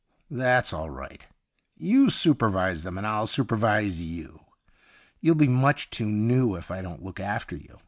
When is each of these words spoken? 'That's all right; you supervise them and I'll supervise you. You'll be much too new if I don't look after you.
'That's 0.43 0.73
all 0.73 0.89
right; 0.89 1.27
you 1.77 2.09
supervise 2.09 2.81
them 2.81 2.97
and 2.97 3.05
I'll 3.05 3.27
supervise 3.27 4.01
you. 4.01 4.39
You'll 5.19 5.35
be 5.35 5.47
much 5.47 5.91
too 5.91 6.07
new 6.07 6.55
if 6.55 6.71
I 6.71 6.81
don't 6.81 7.03
look 7.03 7.19
after 7.19 7.55
you. 7.55 7.79